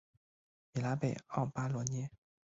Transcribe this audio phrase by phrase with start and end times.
[0.73, 2.09] 米拉贝奥巴罗涅。